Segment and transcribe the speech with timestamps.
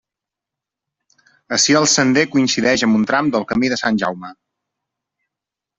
[1.59, 4.35] Ací el sender coincideix amb un tram del Camí de Sant Jaume.